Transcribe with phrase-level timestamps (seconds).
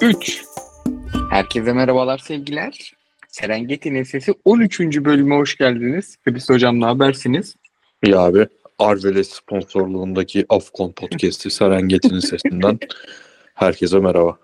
[0.00, 0.44] 3.
[1.30, 2.92] Herkese merhabalar sevgiler.
[3.28, 4.80] Serengeti'nin sesi 13.
[4.80, 6.16] bölüme hoş geldiniz.
[6.24, 7.56] Hıdis Hocam ne habersiniz?
[8.04, 8.46] İyi abi.
[8.78, 12.78] Arveles sponsorluğundaki Afkon podcast'i Serengeti'nin sesinden
[13.54, 14.38] herkese merhaba.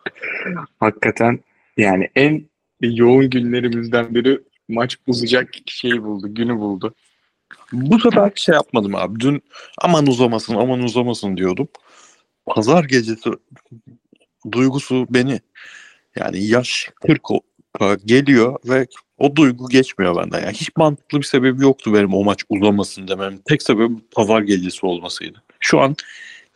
[0.80, 1.40] Hakikaten
[1.76, 2.44] yani en
[2.80, 6.94] yoğun günlerimizden biri maç bozacak şeyi buldu, günü buldu.
[7.72, 9.20] Bu sefer şey yapmadım abi.
[9.20, 9.42] Dün
[9.78, 11.68] aman uzamasın aman uzamasın diyordum.
[12.46, 13.30] Pazar gecesi
[14.52, 15.40] duygusu beni
[16.16, 17.40] yani yaş 40 o-
[18.04, 18.86] geliyor ve
[19.18, 20.40] o duygu geçmiyor benden.
[20.40, 23.38] Yani hiç mantıklı bir sebebi yoktu benim o maç uzamasın demem.
[23.38, 25.42] Tek sebebi pazar gecesi olmasıydı.
[25.60, 25.96] Şu an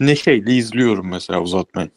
[0.01, 1.91] neşeyle izliyorum mesela uzatmayı.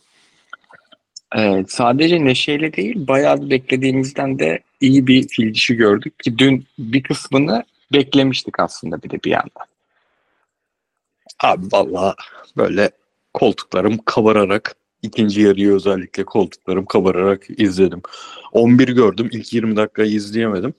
[1.36, 7.04] Evet, sadece neşeyle değil, bayağı beklediğimizden de iyi bir fil dişi gördük ki dün bir
[7.04, 9.66] kısmını beklemiştik aslında bir de bir yandan.
[11.44, 12.16] Abi vallahi
[12.58, 12.92] böyle
[13.34, 18.02] koltuklarım kabararak ikinci yarıyı özellikle koltuklarım kabararak izledim.
[18.52, 19.30] 11 gördüm.
[19.32, 20.74] İlk 20 dakikayı izleyemedim.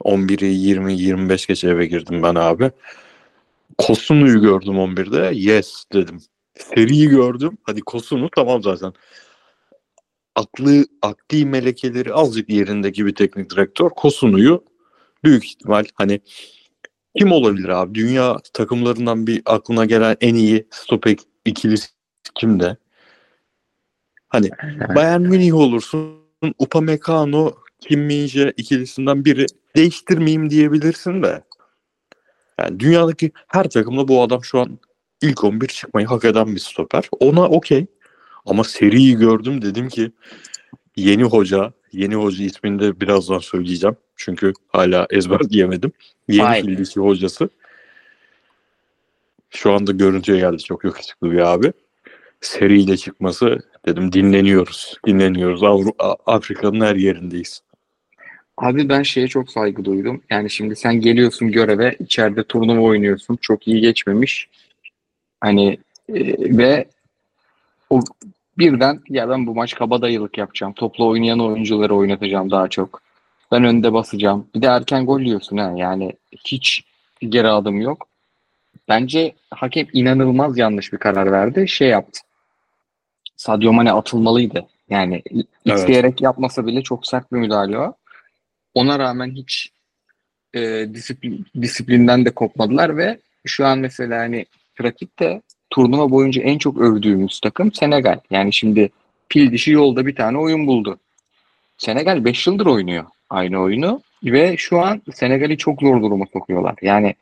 [0.00, 2.70] 11'i 20 25 geçe eve girdim ben abi.
[3.78, 5.30] Kosunu'yu gördüm 11'de.
[5.34, 6.20] Yes dedim.
[6.54, 7.58] Seriyi gördüm.
[7.62, 8.92] Hadi Kosunu tamam zaten.
[10.34, 13.90] Aklı, akli melekeleri azıcık yerindeki bir teknik direktör.
[13.90, 14.64] Kosunu'yu
[15.24, 16.20] büyük ihtimal hani
[17.18, 17.94] kim olabilir abi?
[17.94, 21.88] Dünya takımlarından bir aklına gelen en iyi stoper ikilisi
[22.34, 22.76] kimde?
[24.28, 24.50] Hani
[24.94, 26.16] Bayern Münih olursun,
[26.58, 29.46] Upamecano, Kim Min-jae ikilisinden biri
[29.76, 31.44] değiştirmeyeyim diyebilirsin de.
[32.60, 34.78] Yani dünyadaki her takımda bu adam şu an
[35.22, 37.08] ilk 11 çıkmayı hak eden bir stoper.
[37.20, 37.86] Ona okey.
[38.46, 40.12] Ama seriyi gördüm dedim ki
[40.96, 43.96] yeni hoca, yeni hoca ismini de birazdan söyleyeceğim.
[44.16, 45.92] Çünkü hala ezberleyemedim.
[46.28, 46.62] Yeni Vay.
[46.62, 47.48] fildisi hocası.
[49.50, 51.72] Şu anda görüntüye geldi çok yakışıklı bir abi.
[52.40, 54.94] Seriyle çıkması dedim dinleniyoruz.
[55.06, 55.62] Dinleniyoruz.
[55.62, 57.62] Avru- Afrika'nın her yerindeyiz.
[58.56, 60.22] Abi ben şeye çok saygı duydum.
[60.30, 63.38] Yani şimdi sen geliyorsun göreve, içeride turnuva oynuyorsun.
[63.40, 64.48] Çok iyi geçmemiş.
[65.40, 66.86] Hani e, ve
[67.90, 68.00] o
[68.58, 70.72] birden ya ben bu maç kabadayılık yapacağım.
[70.72, 73.02] Topla oynayan oyuncuları oynatacağım daha çok.
[73.52, 74.46] Ben önde basacağım.
[74.54, 75.72] Bir de erken gol yiyorsun ha.
[75.76, 76.12] Yani
[76.46, 76.84] hiç
[77.20, 78.08] geri adım yok.
[78.88, 81.68] Bence hakem inanılmaz yanlış bir karar verdi.
[81.68, 82.20] Şey yaptı.
[83.36, 84.66] Sadio Mane atılmalıydı.
[84.90, 85.22] Yani
[85.64, 87.94] isteyerek yapmasa bile çok sert bir müdahale o.
[88.74, 89.72] Ona rağmen hiç
[90.54, 94.46] e, disiplin, disiplinden de kopmadılar ve şu an mesela hani
[94.76, 98.20] pratikte turnuva boyunca en çok övdüğümüz takım Senegal.
[98.30, 98.90] Yani şimdi
[99.28, 100.98] pil dişi yolda bir tane oyun buldu.
[101.78, 106.74] Senegal 5 yıldır oynuyor aynı oyunu ve şu an Senegal'i çok zor duruma sokuyorlar.
[106.82, 107.14] Yani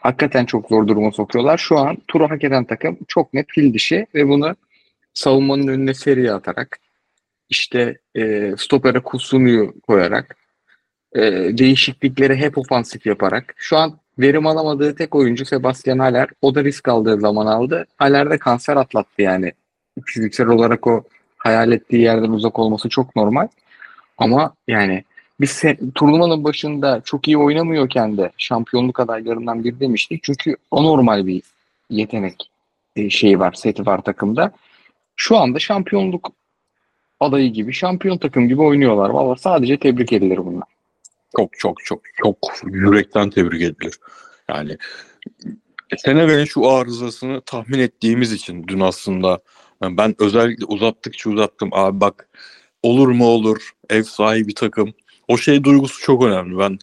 [0.00, 1.58] hakikaten çok zor duruma sokuyorlar.
[1.58, 4.56] Şu an turu hak eden takım çok net pil dişi ve bunu
[5.14, 6.78] savunmanın önüne seriye atarak
[7.48, 10.36] işte e, stopere Kusunu'yu koyarak
[11.16, 11.20] e,
[11.58, 13.54] değişiklikleri hep ofansif yaparak.
[13.56, 16.28] Şu an verim alamadığı tek oyuncu Sebastian Haller.
[16.42, 17.86] O da risk aldığı zaman aldı.
[17.96, 19.52] Haller de kanser atlattı yani.
[20.04, 21.04] Fiziksel olarak o
[21.38, 23.48] hayal ettiği yerden uzak olması çok normal.
[24.18, 25.04] Ama yani
[25.40, 25.62] biz
[25.94, 30.22] turnuvanın başında çok iyi oynamıyorken de şampiyonluk adaylarından biri demiştik.
[30.22, 31.42] Çünkü anormal bir
[31.90, 32.50] yetenek
[32.96, 34.52] e, şeyi var, seti var takımda.
[35.16, 36.32] Şu anda şampiyonluk
[37.20, 39.10] adayı gibi, şampiyon takım gibi oynuyorlar.
[39.10, 40.68] Valla sadece tebrik edilir bunlar.
[41.36, 43.98] Çok çok çok çok yürekten tebrik edilir.
[44.48, 44.76] Yani
[45.96, 49.38] Senegal'in şu arızasını tahmin ettiğimiz için dün aslında
[49.82, 51.68] yani ben özellikle uzattıkça uzattım.
[51.72, 52.28] Abi bak
[52.82, 54.94] olur mu olur ev sahibi takım.
[55.28, 56.58] O şey duygusu çok önemli.
[56.58, 56.78] Ben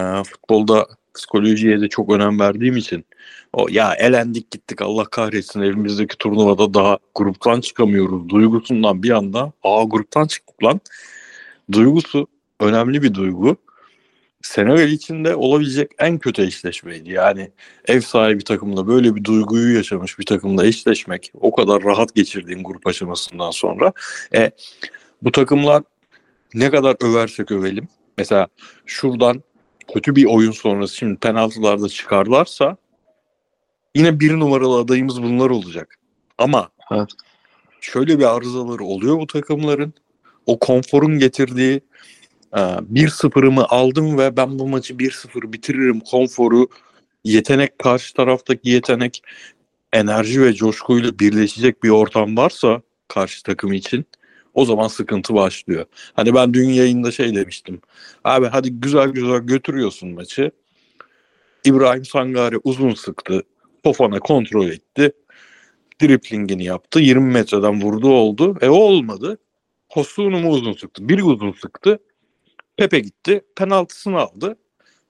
[0.00, 3.04] e, futbolda psikolojiye de çok önem verdiğim için
[3.52, 9.84] o ya elendik gittik Allah kahretsin evimizdeki turnuvada daha gruptan çıkamıyoruz duygusundan bir anda aa
[9.84, 10.80] gruptan çıktık lan
[11.72, 12.26] duygusu
[12.60, 13.56] önemli bir duygu.
[14.42, 17.10] Senegal için de olabilecek en kötü eşleşmeydi.
[17.10, 17.50] Yani
[17.88, 22.86] ev sahibi takımla böyle bir duyguyu yaşamış bir takımla eşleşmek o kadar rahat geçirdiğin grup
[22.86, 23.92] aşamasından sonra
[24.34, 24.50] e,
[25.22, 25.82] bu takımlar
[26.54, 27.88] ne kadar översek övelim.
[28.18, 28.48] Mesela
[28.86, 29.42] şuradan
[29.94, 32.76] kötü bir oyun sonrası şimdi penaltılarda çıkarlarsa
[33.98, 35.94] yine bir numaralı adayımız bunlar olacak.
[36.38, 37.08] Ama Evet.
[37.80, 39.94] şöyle bir arızaları oluyor bu takımların.
[40.46, 41.80] O konforun getirdiği
[42.56, 46.68] e, 1-0'ımı aldım ve ben bu maçı 1-0 bitiririm konforu
[47.24, 49.22] yetenek karşı taraftaki yetenek
[49.92, 54.06] enerji ve coşkuyla birleşecek bir ortam varsa karşı takım için
[54.54, 55.84] o zaman sıkıntı başlıyor.
[56.14, 57.80] Hani ben dün yayında şey demiştim.
[58.24, 60.50] Abi hadi güzel güzel götürüyorsun maçı.
[61.64, 63.42] İbrahim Sangare uzun sıktı.
[63.84, 65.12] Fofana kontrol etti.
[66.02, 67.00] Driplingini yaptı.
[67.00, 68.58] 20 metreden vurdu oldu.
[68.60, 69.38] E o olmadı.
[69.88, 71.08] Hossunu mu uzun sıktı?
[71.08, 71.98] Biri uzun sıktı.
[72.76, 73.44] Pepe gitti.
[73.56, 74.56] Penaltısını aldı.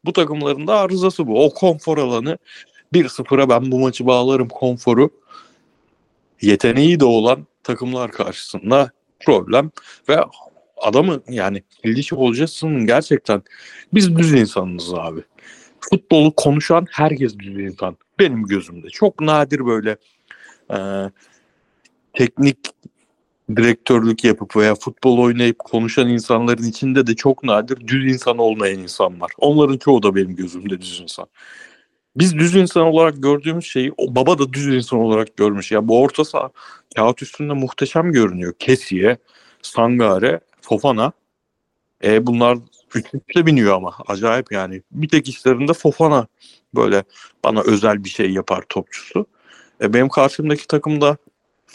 [0.04, 1.44] Bu takımların da arızası bu.
[1.44, 2.38] O konfor alanı
[2.94, 5.10] 1-0'a ben bu maçı bağlarım konforu.
[6.42, 9.70] Yeteneği de olan takımlar karşısında problem
[10.08, 10.18] ve
[10.76, 13.42] adamı yani İldiç Hocası'nın gerçekten
[13.94, 15.20] biz düz insanız abi.
[15.80, 17.96] Futbolu konuşan herkes düz insan.
[18.18, 18.88] Benim gözümde.
[18.88, 19.96] Çok nadir böyle
[20.70, 20.78] e,
[22.12, 22.58] teknik
[23.56, 29.20] direktörlük yapıp veya futbol oynayıp konuşan insanların içinde de çok nadir düz insan olmayan insan
[29.20, 29.32] var.
[29.38, 31.26] Onların çoğu da benim gözümde düz insan.
[32.16, 35.72] Biz düz insan olarak gördüğümüz şeyi o baba da düz insan olarak görmüş.
[35.72, 36.50] Ya bu orta saha
[36.96, 38.52] kağıt üstünde muhteşem görünüyor.
[38.58, 39.16] Kesiye,
[39.62, 41.12] Sangare, Fofana.
[42.04, 42.58] E bunlar
[42.96, 44.82] üste biniyor ama acayip yani.
[44.90, 46.26] Bir tek işlerinde Fofana
[46.75, 47.05] böyle
[47.44, 49.26] bana özel bir şey yapar topçusu.
[49.81, 51.17] E benim karşımdaki takımda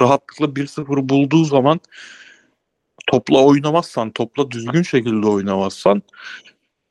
[0.02, 1.80] rahatlıkla 1-0 bulduğu zaman
[3.08, 6.02] topla oynamazsan, topla düzgün şekilde oynamazsan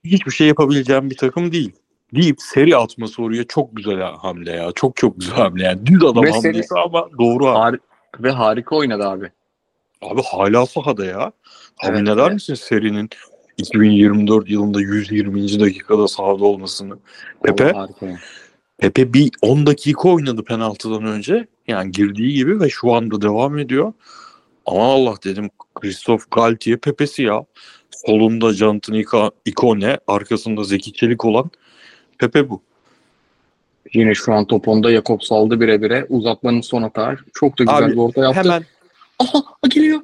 [0.05, 1.73] hiçbir şey yapabileceğim bir takım değil.
[2.15, 4.73] Deyip seri atması oraya çok güzel hamle ya.
[4.75, 5.87] Çok çok güzel hamle yani.
[5.87, 7.77] Düz adam Ve hamlesi seri- ama doğru hamle.
[7.77, 7.81] Har-
[8.21, 9.31] ve harika oynadı abi.
[10.03, 11.21] Abi hala sahada ya.
[11.21, 11.33] Abi
[11.99, 12.33] Evet, evet.
[12.33, 13.11] misin serinin
[13.59, 15.61] 2024 yılında 120.
[15.61, 16.99] dakikada sahada olmasını?
[17.45, 17.73] Pepe.
[18.79, 21.47] Pepe bir 10 dakika oynadı penaltıdan önce.
[21.69, 23.93] Yani girdiği gibi ve şu anda devam ediyor.
[24.67, 27.45] Ama Allah dedim Christoph Galtier Pepe'si ya.
[27.91, 31.51] Solunda Ika- Ikone, arkasında Zeki Çelik olan
[32.19, 32.63] Pepe bu.
[33.95, 36.07] Yine şu an top onda Jakob saldı bire bire.
[36.09, 37.17] Uzatmanın son hata.
[37.35, 38.41] Çok da güzel Abi, bir orta yaptı.
[38.41, 38.65] Hemen
[39.19, 40.01] Aha geliyor.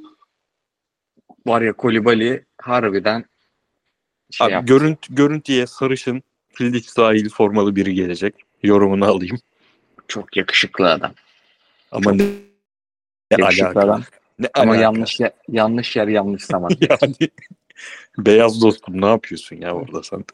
[1.46, 3.24] Var ya Kolibali harbiden
[4.30, 4.75] şey abi, yaptı.
[4.75, 6.22] görünt, görüntüye sarışın
[6.52, 8.34] Fildiç sahil formalı biri gelecek.
[8.62, 9.38] Yorumunu alayım.
[10.08, 11.12] Çok yakışıklı adam.
[11.92, 12.32] Ama ne, ne
[13.30, 13.80] Yakışıklı alaka?
[13.80, 14.02] adam.
[14.38, 14.82] Ne Ama alaka?
[14.82, 16.70] yanlış yer, yanlış yer yanlış zaman.
[16.90, 17.14] yani
[18.19, 20.25] beyaz dostum ne yapıyorsun ya orada sen?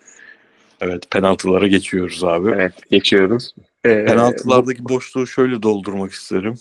[0.81, 2.50] Evet penaltılara geçiyoruz abi.
[2.50, 3.55] evet geçiyoruz.
[3.85, 6.55] Ee, Penaltılardaki boşluğu şöyle doldurmak isterim.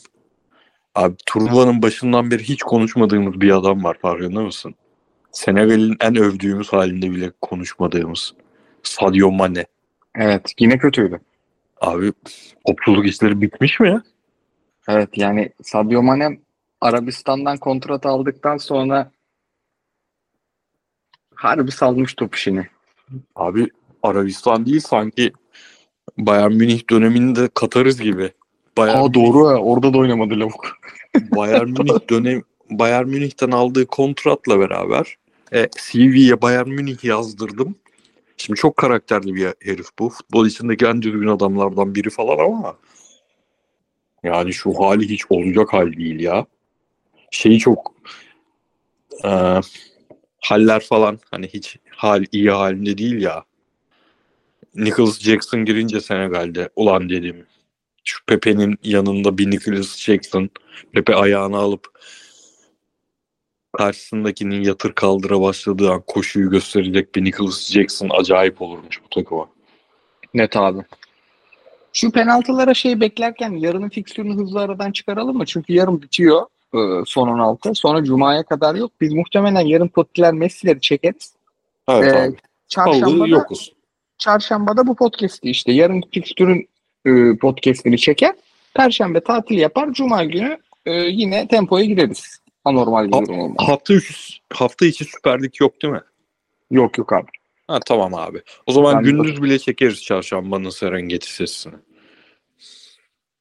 [0.96, 4.76] Abi turnuvanın başından beri hiç konuşmadığımız bir adam var farkında mısın?
[5.34, 8.34] Senegal'in en övdüğümüz halinde bile konuşmadığımız
[8.84, 9.66] Sadio Mane.
[10.16, 11.20] Evet yine kötüydü.
[11.82, 12.14] Abi
[12.68, 14.04] topçuluk işleri bitmiş mi ya?
[14.88, 16.40] Evet yani Sadio Mane
[16.82, 19.12] Arabistan'dan kontrat aldıktan sonra
[21.36, 22.68] harbi salmış top işini.
[23.36, 23.68] Abi
[24.04, 25.34] Arabistan değil sanki
[26.18, 28.32] Bayern Münih döneminde Katarız gibi.
[28.78, 30.78] Bayern, Aa doğru ha orada da oynamadı lavuk.
[31.16, 35.18] Bayern Münih dönem Bayern Münih'ten aldığı kontratla beraber
[35.54, 37.76] e, CV'ye Bayern Münih yazdırdım.
[38.38, 40.10] Şimdi çok karakterli bir herif bu.
[40.10, 42.78] Futbol içindeki en düzgün adamlardan biri falan ama
[44.24, 46.46] yani şu hali hiç olacak hal değil ya.
[47.32, 47.94] Şeyi çok
[49.26, 49.62] e,
[50.40, 53.44] haller falan hani hiç hal iyi halinde değil ya.
[54.76, 57.46] Nicholas Jackson girince Senegal'de ulan dedim.
[58.04, 60.50] Şu Pepe'nin yanında bir Nicholas Jackson
[60.94, 61.93] Pepe ayağını alıp
[63.74, 69.50] karşısındakinin yatır kaldıra başladığı an koşuyu gösterecek bir Nicholas Jackson acayip olurmuş bu takıma.
[70.34, 70.82] Net abi.
[71.94, 75.46] Şu penaltılara şey beklerken yarının fikstürünü hızlı aradan çıkaralım mı?
[75.46, 77.76] Çünkü yarın bitiyor e, son 16.
[77.76, 78.92] Sonra Cuma'ya kadar yok.
[79.02, 81.34] Biz muhtemelen yarın Tottiler Messi'leri çekeriz.
[81.90, 82.36] Evet Ee, abi.
[82.68, 83.74] Çarşambada, yokuz.
[84.18, 85.72] çarşambada bu podcast'i işte.
[85.72, 86.70] Yarın fikstürün
[87.06, 88.36] e, podcast'ini çeker.
[88.74, 89.94] Perşembe tatil yapar.
[89.94, 92.43] Cuma günü e, yine tempoya gireriz.
[92.66, 93.58] Anormal bir Ha- durum olmaz.
[93.68, 94.14] Hafta içi,
[94.54, 96.02] hafta içi Süper Lig yok değil mi?
[96.72, 97.28] Yok yok abi.
[97.68, 98.42] Ha tamam abi.
[98.66, 101.74] O zaman Ben- gündüz bile çekeriz çarşambanın Serengeti sesini.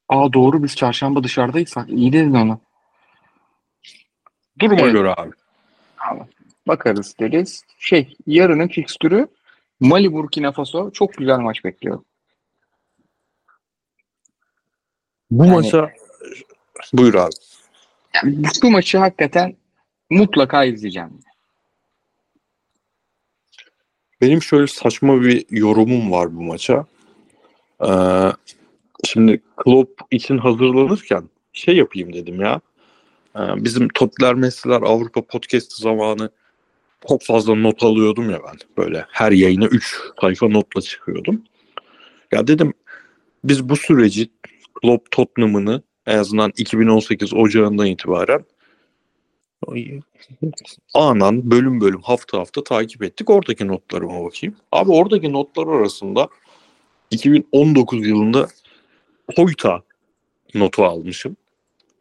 [0.09, 1.73] Aa doğru biz çarşamba dışarıdayız.
[1.87, 2.59] İyi dedin onu.
[4.59, 4.93] Duruma Evet.
[4.93, 5.31] göre abi.
[6.67, 7.63] Bakarız deriz.
[7.79, 9.27] Şey yarının fikstürü
[9.79, 12.03] Mali Burkina Faso çok güzel maç bekliyor.
[15.31, 15.91] Bu Yani- maça
[16.93, 17.31] buyur abi.
[18.15, 19.55] Yani bu maçı hakikaten
[20.09, 21.19] mutlaka izleyeceğim.
[24.21, 26.85] Benim şöyle saçma bir yorumum var bu maça.
[27.87, 27.91] Ee,
[29.05, 32.61] şimdi Klopp için hazırlanırken şey yapayım dedim ya.
[33.35, 36.29] Ee, bizim Totler Messi'ler Avrupa Podcast zamanı
[37.07, 38.57] çok fazla not alıyordum ya ben.
[38.77, 41.43] Böyle her yayına 3 sayfa notla çıkıyordum.
[42.31, 42.73] Ya dedim
[43.43, 44.29] biz bu süreci
[44.81, 48.45] Klopp Tottenham'ını en azından 2018 Ocağı'ndan itibaren
[50.93, 53.29] anan bölüm bölüm hafta hafta takip ettik.
[53.29, 54.55] Oradaki notlarıma bakayım.
[54.71, 56.27] Abi oradaki notlar arasında
[57.11, 58.47] 2019 yılında
[59.35, 59.83] Koyta
[60.53, 61.37] notu almışım.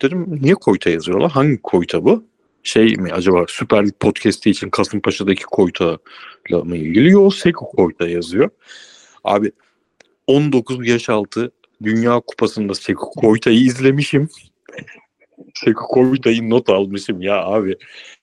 [0.03, 1.31] Dedim niye Koyta yazıyorlar?
[1.31, 2.25] Hangi Koyta bu?
[2.63, 7.11] şey mi acaba Süper Lig podcast'i için Kasımpaşa'daki Koyta'la mı ilgili?
[7.11, 8.51] Yok Seko Koyta yazıyor.
[9.25, 9.53] Abi
[10.27, 11.53] 19 yaş altı
[11.83, 14.29] Dünya Kupası'nda Seko Koyta'yı izlemişim.
[15.55, 17.77] Seko Koyta'yı not almışım ya abi.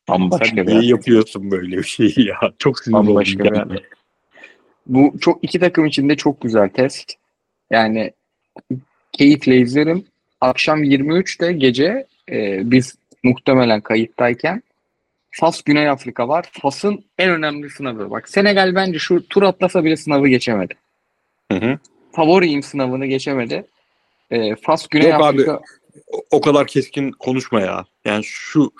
[0.09, 2.37] Bambaşka Sen niye yapıyorsun böyle bir şeyi ya?
[2.59, 3.07] Çok sinir oldum.
[3.07, 3.79] Bambaşka bir yani.
[4.87, 7.13] Bu çok iki takım içinde çok güzel test.
[7.71, 8.11] Yani
[9.11, 10.05] keyifle izlerim.
[10.41, 14.63] Akşam 23'te gece e, biz muhtemelen kayıttayken
[15.31, 16.49] Fas Güney Afrika var.
[16.61, 18.11] Fas'ın en önemli sınavı.
[18.11, 20.73] Bak Senegal bence şu tur atlasa bile sınavı geçemedi.
[21.51, 21.79] Hı hı.
[22.11, 23.67] Favoriyim sınavını geçemedi.
[24.31, 25.23] E, Fas Güney Yok abi.
[25.23, 25.61] Afrika
[26.11, 27.85] O- O kadar keskin konuşma ya.
[28.05, 28.71] Yani şu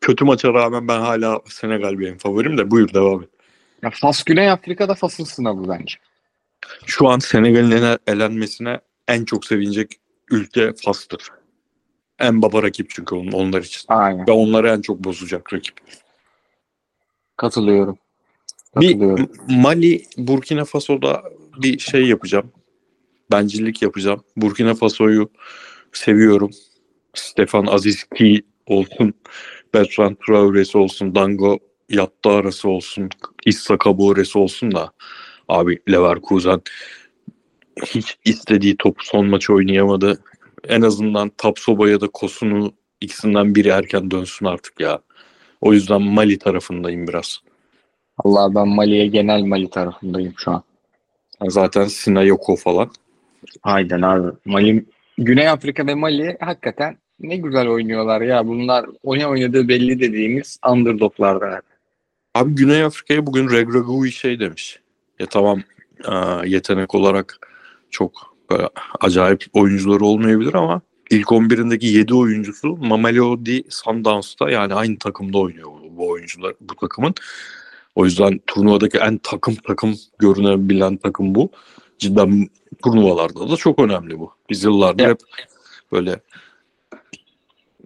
[0.00, 3.28] kötü maça rağmen ben hala Senegal benim favorim de buyur devam et.
[3.82, 5.94] ya Fas Güney Afrika'da Fas'ın sınavı bence.
[6.86, 9.92] Şu an Senegal'in ele- elenmesine en çok sevinecek
[10.30, 11.28] ülke Fas'tır.
[12.18, 13.82] En baba rakip çünkü on- onlar için.
[13.88, 14.26] Aynen.
[14.26, 15.74] Ve onları en çok bozacak rakip.
[17.36, 17.98] Katılıyorum.
[18.76, 19.30] Bir Katılıyorum.
[19.48, 21.22] Mali, Burkina Faso'da
[21.62, 22.52] bir şey yapacağım.
[23.32, 24.24] Bencillik yapacağım.
[24.36, 25.30] Burkina Faso'yu
[25.92, 26.50] seviyorum.
[27.14, 29.14] Stefan Aziz Ki olsun.
[29.74, 31.14] Bertrand Traore'si olsun.
[31.14, 31.58] Dango
[31.88, 33.08] Yatta arası olsun.
[33.46, 34.92] Issa Kabore'si olsun da
[35.48, 36.60] abi Leverkusen
[37.86, 40.22] hiç istediği topu son maç oynayamadı.
[40.68, 45.00] En azından Tapsoba ya da Kosun'u ikisinden biri erken dönsün artık ya.
[45.60, 47.38] O yüzden Mali tarafındayım biraz.
[48.24, 50.62] Allah ben Mali'ye genel Mali tarafındayım şu an.
[51.48, 52.90] Zaten Sinayoko falan.
[53.62, 54.28] Aynen abi.
[54.44, 54.84] Mali,
[55.18, 58.46] Güney Afrika ve Mali hakikaten ne güzel oynuyorlar ya.
[58.46, 61.52] Bunlar oyna oynadığı belli dediğimiz underdoglardan.
[61.52, 61.62] abi.
[62.34, 64.80] Abi Güney Afrika'ya bugün Regragui şey demiş.
[65.18, 65.62] Ya tamam
[66.04, 67.48] aa, yetenek olarak
[67.90, 68.36] çok
[69.00, 70.80] acayip oyuncuları olmayabilir ama
[71.10, 77.14] ilk 11'indeki 7 oyuncusu Mamelodi Sundowns'ta yani aynı takımda oynuyor bu oyuncular bu takımın.
[77.94, 81.50] O yüzden turnuvadaki en takım takım görünebilen takım bu.
[81.98, 82.48] Cidden
[82.84, 84.32] turnuvalarda da çok önemli bu.
[84.50, 85.10] Biz yıllardır Ya.
[85.10, 85.18] hep
[85.92, 86.20] böyle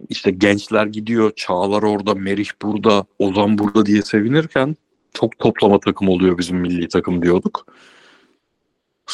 [0.08, 4.76] işte gençler gidiyor, Çağlar orada, Merih burada, Ozan burada diye sevinirken
[5.14, 7.66] çok toplama takım oluyor bizim milli takım diyorduk.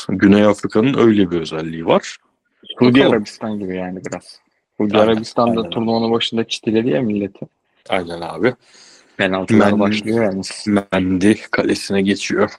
[0.09, 2.17] Güney Afrika'nın öyle bir özelliği var.
[2.79, 3.05] Suudi.
[3.05, 4.41] Arabistan gibi yani biraz.
[4.77, 5.71] Suudi Arabistan'da aynen.
[5.71, 7.47] turnuvanın başında çitiledi ya milleti.
[7.89, 8.55] Aynen abi.
[9.17, 10.43] Penaltılar Ben- başlıyor yani.
[10.93, 12.51] Mendi kalesine geçiyor.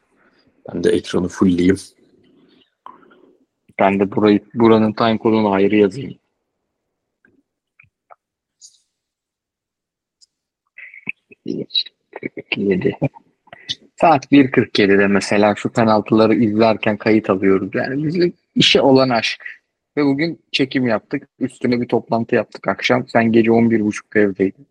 [0.73, 1.77] Ben de ekranı fullleyeyim.
[3.79, 6.17] Ben de burayı, buranın time kodunu ayrı yazayım.
[12.55, 12.97] Yedi.
[13.95, 17.69] Saat 1.47'de mesela şu penaltıları izlerken kayıt alıyoruz.
[17.73, 19.43] Yani bizim işe olan aşk.
[19.97, 21.29] Ve bugün çekim yaptık.
[21.39, 23.07] Üstüne bir toplantı yaptık akşam.
[23.07, 24.67] Sen gece 11.30'da evdeydin.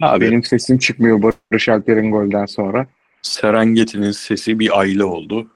[0.00, 2.86] Abi Benim sesim çıkmıyor Barış Alper'in golden sonra.
[3.22, 5.50] Serengeti'nin sesi bir aile oldu.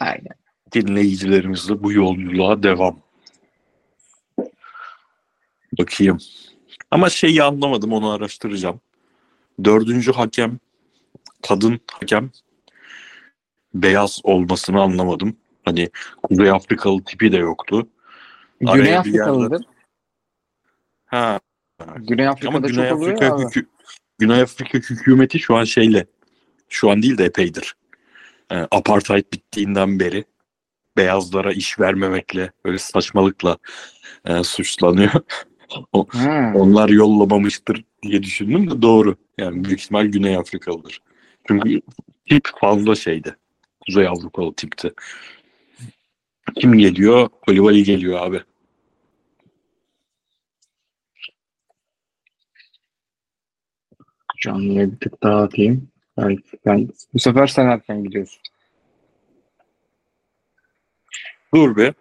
[0.00, 0.41] Aynen.
[0.74, 3.00] Dinleyicilerimizle bu yolculuğa devam.
[5.78, 6.18] Bakayım.
[6.90, 8.80] Ama şeyi anlamadım onu araştıracağım.
[9.64, 10.58] Dördüncü hakem
[11.42, 12.30] kadın hakem
[13.74, 15.36] beyaz olmasını anlamadım.
[15.64, 15.90] Hani
[16.22, 17.88] Kuzey Afrikalı tipi de yoktu.
[18.66, 19.64] Araya Güney Afrikalıdır.
[21.06, 21.40] Ha.
[21.96, 23.42] Güney Afrika'da Ama Güney çok oluyor Afrika abi.
[23.42, 23.66] hükü-
[24.18, 26.06] Güney Afrika hükümeti şu an şeyle
[26.68, 27.76] şu an değil de epeydir.
[28.50, 30.24] Ee, apartheid bittiğinden beri
[30.96, 33.58] beyazlara iş vermemekle böyle saçmalıkla
[34.24, 35.12] e, suçlanıyor.
[36.08, 36.52] Ha.
[36.54, 39.16] Onlar yollamamıştır diye düşündüm de doğru.
[39.38, 41.02] Yani büyük ihtimal Güney Afrikalıdır.
[41.48, 41.80] Çünkü
[42.28, 43.36] tip fazla şeydi.
[43.86, 44.92] Kuzey Avrupalı tipti.
[46.54, 47.28] Kim geliyor?
[47.46, 48.40] Kolibali geliyor abi.
[54.42, 55.88] Canlıya bir tık daha atayım.
[56.18, 58.42] Belki ben, bu sefer sen erken gidiyorsun.
[61.54, 61.94] Dur be.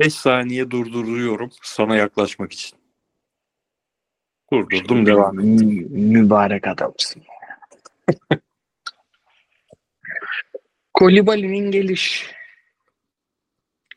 [0.00, 2.78] 5 saniye durduruyorum sana yaklaşmak için.
[4.52, 5.44] Durdurdum devam et.
[5.44, 7.22] Mü- mübarek adamsın.
[10.94, 12.30] Kolibali'nin geliş.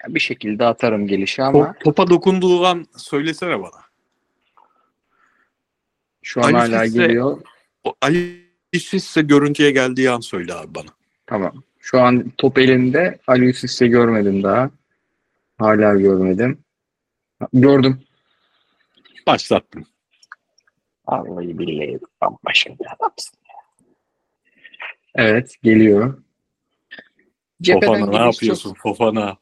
[0.08, 3.84] Bir şekilde atarım gelişi ama Top- topa dokunduğu an söylesene bana.
[6.24, 7.42] şu an Ali hala Sisse- geliyor.
[8.02, 8.44] Ali
[8.80, 10.90] Sisse görüntüye geldiği an söyle abi bana.
[11.26, 11.64] Tamam.
[11.80, 13.20] Şu an top elinde.
[13.28, 14.70] Ali Sisse görmedim daha.
[15.58, 16.64] Hala görmedim.
[17.54, 18.02] Gördüm.
[19.28, 19.86] Başlattım.
[21.08, 23.40] Vallahi billahi bambaşka bir adamsın.
[25.16, 26.24] Evet geliyor.
[27.62, 29.38] Cepheden Fofana ne yapıyorsun Çok, Fofana?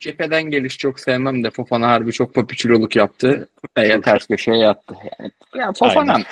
[0.00, 3.48] cepheden geliş çok sevmem de Fofana harbi çok papiçüloluk yaptı.
[3.78, 4.94] Veya ters köşeye yattı.
[5.18, 6.26] Yani, ya Fofana Aynen.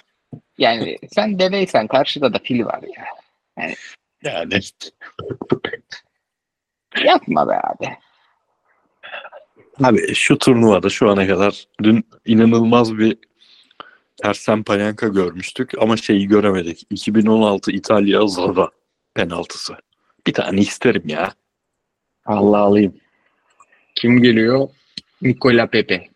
[0.58, 3.04] yani sen deveysen karşıda da fil var ya.
[3.58, 3.74] Yani
[7.04, 7.88] Yapma be abi.
[9.84, 13.18] Abi şu turnuvada şu ana kadar dün inanılmaz bir
[14.24, 16.86] Ersen Panenka görmüştük ama şeyi göremedik.
[16.90, 18.70] 2016 İtalya Zara
[19.14, 19.76] penaltısı.
[20.26, 21.32] Bir tane isterim ya.
[22.26, 22.94] Allah alayım.
[23.94, 24.68] Kim geliyor?
[25.22, 26.08] Nikola Pepe.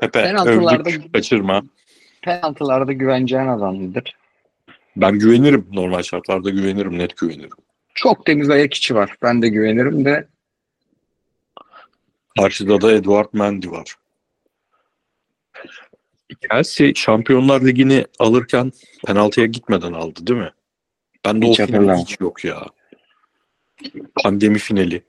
[0.00, 1.62] Pepe Penaltılarda- övdük kaçırma.
[2.22, 4.16] Penaltılarda güveneceğin adamdır.
[4.96, 5.66] Ben güvenirim.
[5.72, 6.98] Normal şartlarda güvenirim.
[6.98, 7.50] Net güvenirim.
[7.94, 9.16] Çok temiz ayak içi var.
[9.22, 10.28] Ben de güvenirim de
[12.38, 13.94] Karşıda da Eduard Mendy var.
[16.50, 18.72] Chelsea Şampiyonlar Ligi'ni alırken
[19.06, 20.50] penaltıya gitmeden aldı değil mi?
[21.24, 22.66] Ben de Hiç o final hiç yok ya.
[24.22, 25.02] Pandemi finali.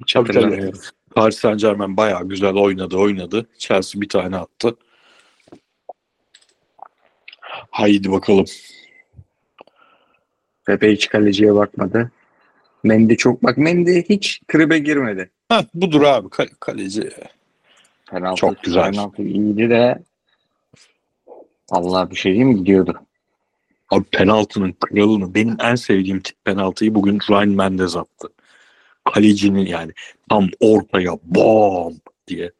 [0.00, 0.72] hiç Tabii.
[1.14, 3.46] Paris Saint Germain bayağı güzel oynadı oynadı.
[3.58, 4.76] Chelsea bir tane attı.
[7.78, 8.44] Haydi bakalım.
[10.66, 12.10] Pepe hiç kaleciye bakmadı.
[12.84, 15.30] Mendy çok bak Mendy hiç tribe girmedi.
[15.48, 17.10] Heh, budur abi Kale- kaleci.
[18.10, 18.90] Penaltı, Çok güzel.
[18.90, 20.02] Penaltı iyiydi de
[21.70, 23.00] Allah bir şey diyeyim mi gidiyordu.
[23.90, 28.28] Abi penaltının kralını benim en sevdiğim tip penaltıyı bugün Ryan Mendes attı.
[29.04, 29.92] Kalecinin yani
[30.30, 31.92] tam ortaya bam
[32.28, 32.52] diye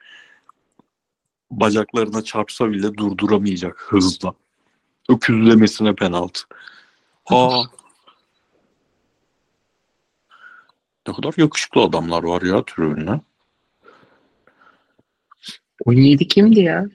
[1.50, 4.34] bacaklarına çarpsa bile durduramayacak hızla.
[5.08, 6.40] Öküzlemesine penaltı.
[7.24, 7.62] Ha.
[11.08, 13.20] Ne kadar yakışıklı adamlar var ya tribünde.
[15.84, 16.86] 17 kimdi ya?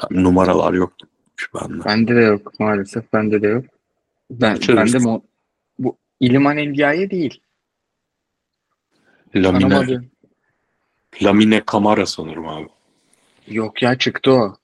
[0.00, 0.92] Tabii numaralar yok
[1.54, 1.84] bende.
[1.84, 3.12] Bende de yok maalesef.
[3.12, 3.64] Bende de yok.
[4.30, 4.94] Ben, Açarız.
[4.94, 5.22] bende mo-
[5.78, 7.40] bu İliman Endiaye değil.
[9.36, 10.10] Lamine, Tanımadım.
[11.22, 12.68] Lamine Camara sanırım abi.
[13.46, 14.56] Yok ya çıktı o.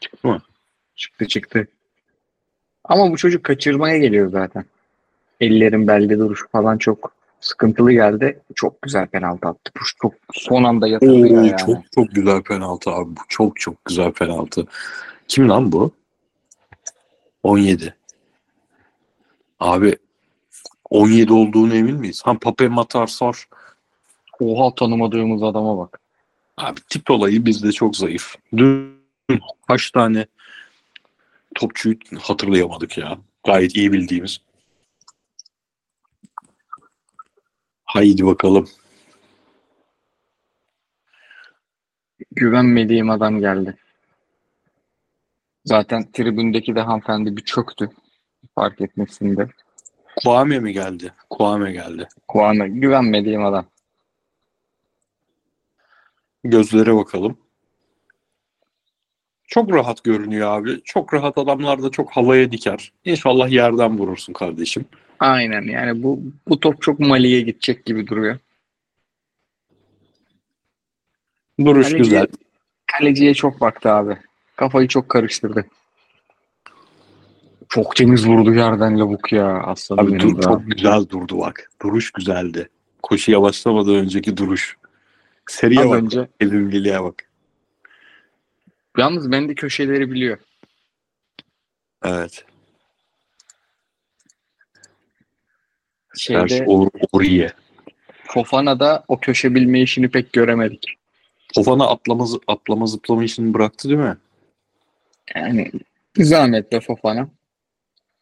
[0.00, 0.42] Çıktı mı?
[0.96, 1.68] Çıktı çıktı.
[2.84, 4.64] Ama bu çocuk kaçırmaya geliyor zaten.
[5.40, 8.40] Ellerin belde duruşu falan çok sıkıntılı geldi.
[8.54, 9.72] Çok güzel penaltı attı.
[9.80, 11.56] Bu çok son anda yatırdı ya Oo, yani.
[11.66, 13.10] çok çok güzel penaltı abi.
[13.10, 14.66] Bu çok çok güzel penaltı.
[15.28, 15.90] Kim lan bu?
[17.42, 17.94] 17.
[19.60, 19.96] Abi
[20.90, 22.22] 17 olduğunu emin miyiz?
[22.24, 23.48] Ha Pape Matar Sar.
[24.40, 26.00] Oha tanımadığımız adama bak.
[26.56, 28.34] Abi tip olayı bizde çok zayıf.
[28.56, 29.02] Dün
[29.68, 30.26] kaç tane
[31.54, 33.18] topçuyu hatırlayamadık ya.
[33.46, 34.40] Gayet iyi bildiğimiz.
[37.84, 38.68] Haydi bakalım.
[42.32, 43.76] Güvenmediğim adam geldi.
[45.64, 47.90] Zaten tribündeki de hanımefendi bir çöktü.
[48.54, 49.48] Fark etmesinde.
[50.16, 51.12] Kuame mi geldi?
[51.30, 52.08] Kuame geldi.
[52.28, 53.66] Kuan'a güvenmediğim adam.
[56.44, 57.41] Gözlere bakalım.
[59.52, 60.80] Çok rahat görünüyor abi.
[60.84, 62.92] Çok rahat adamlar da çok havaya diker.
[63.04, 64.84] İnşallah yerden vurursun kardeşim.
[65.20, 68.38] Aynen yani bu bu top çok Mali'ye gidecek gibi duruyor.
[71.64, 72.26] Duruş Kaleci- güzel.
[72.86, 74.16] Kaleciye çok baktı abi.
[74.56, 75.66] Kafayı çok karıştırdı.
[77.68, 79.46] Çok temiz vurdu yerden lavuk ya.
[79.62, 81.70] Aslanım Abi dur, çok güzel durdu bak.
[81.82, 82.68] Duruş güzeldi.
[83.02, 84.76] Koşuya başlamadan önceki duruş.
[85.46, 86.02] Seriye Az bak.
[86.02, 86.28] önce.
[86.40, 87.28] Elimliliğe bak.
[88.98, 90.38] Yalnız ben de köşeleri biliyor.
[92.04, 92.44] Evet.
[96.16, 96.64] Şeyde Şeyde...
[96.66, 97.52] Or Oriye.
[98.24, 100.86] Fofana'da o köşe bilme işini pek göremedik.
[101.54, 104.16] Fofana atlama, atlama zıplama işini bıraktı değil mi?
[105.34, 105.70] Yani
[106.16, 107.28] zahmet be Fofana.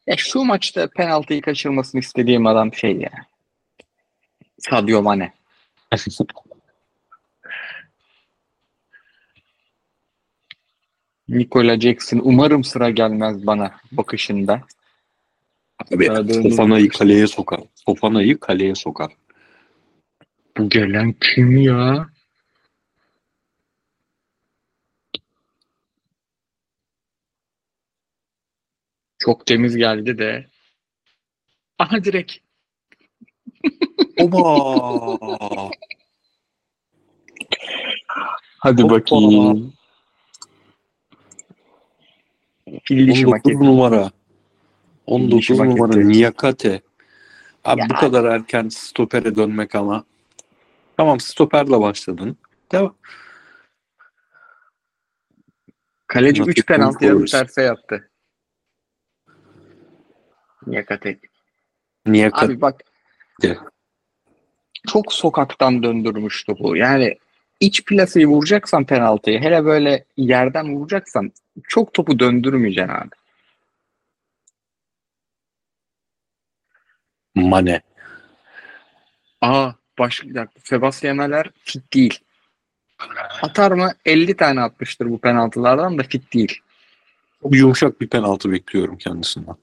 [0.07, 3.11] Ya şu maçta penaltıyı kaçırmasını istediğim adam şey ya.
[4.59, 5.33] Sadio Mane.
[11.31, 14.63] Nikola Jackson umarım sıra gelmez bana bakışında.
[15.95, 17.61] Abi Sadio Fofana'yı kaleye sokar.
[17.87, 19.13] Fofana'yı kaleye sokar.
[20.59, 22.09] Bu gelen kim ya?
[29.19, 30.47] Çok temiz geldi de.
[31.79, 32.33] Aha direkt.
[34.21, 35.69] Oba!
[38.59, 38.95] Hadi Hoppa.
[38.95, 39.73] bakayım.
[42.85, 43.61] Fil dişi 19 maket.
[43.69, 44.11] numara.
[45.07, 45.75] 19 Dişi maketi.
[45.81, 46.81] numara Niyakate.
[47.65, 47.89] Abi Ya.
[47.91, 50.05] bu kadar erken stopere dönmek ama.
[50.97, 52.37] Tamam stoperle başladın.
[52.73, 52.97] Devam.
[56.07, 57.31] Kaleci Nasıl 3 penaltı yazıp konuşuyoruz?
[57.31, 58.11] terse yattı.
[60.67, 61.19] Niyakate.
[62.07, 62.47] Niyakate.
[62.53, 62.81] Abi bak.
[64.89, 66.77] Çok sokaktan döndürmüş topu.
[66.77, 67.17] Yani
[67.61, 71.33] iç plaseyi vuracaksan penaltıyı hele böyle yerden vuracaksan
[71.69, 73.11] çok topu döndürmeyeceksin abi.
[77.35, 77.81] Mane.
[79.41, 80.61] Aa başka bir dakika.
[80.65, 82.19] Sebastian Haller fit değil.
[83.43, 83.93] Atar mı?
[84.05, 86.61] 50 tane atmıştır bu penaltılardan da fit değil.
[87.43, 89.55] Çok yumuşak bir penaltı bekliyorum kendisinden.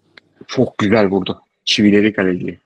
[0.47, 1.41] Çok güzel vurdu.
[1.65, 2.59] Çivileri kaleci.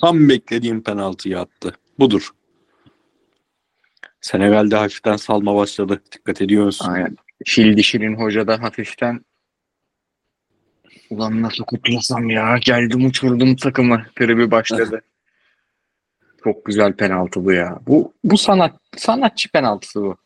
[0.00, 1.76] Tam beklediğim penaltıyı attı.
[1.98, 2.30] Budur.
[4.24, 6.02] Senegal'de hafiften salma başladı.
[6.12, 6.92] Dikkat ediyor musun?
[6.92, 7.16] Aynen.
[7.44, 9.24] Fil dişinin hoca da hafiften
[11.10, 15.02] ulan nasıl kutlasam ya geldim uçurdum takımı tribi başladı.
[16.44, 17.78] Çok güzel penaltı bu ya.
[17.86, 20.16] Bu bu sanat sanatçı penaltısı bu.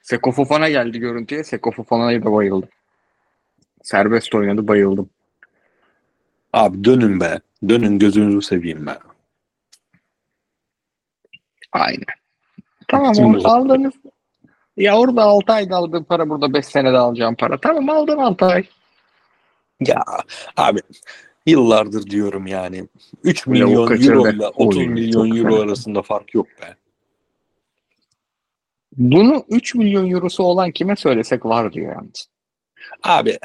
[0.00, 1.44] Seko Fofana geldi görüntüye.
[1.44, 2.68] Seko Fofana'ya da bayıldım.
[3.82, 5.10] Serbest oynadı bayıldım.
[6.52, 7.40] Abi dönün be.
[7.68, 8.98] Dönün gözünüzü seveyim be.
[11.72, 12.04] Aynen.
[12.88, 13.94] Tamam aldınız.
[14.76, 17.60] Ya orada 6 ayda aldığın para burada 5 senede alacağım para.
[17.60, 18.64] Tamam aldın 6 ay.
[19.80, 20.04] Ya
[20.56, 20.80] abi
[21.46, 22.88] yıllardır diyorum yani.
[23.24, 25.62] 3 Bile o milyon euro ile 30 Oy, milyon euro fena.
[25.62, 26.76] arasında fark yok be.
[28.96, 32.28] Bunu 3 milyon eurosu olan kime söylesek var diyor yalnız.
[33.02, 33.38] Abi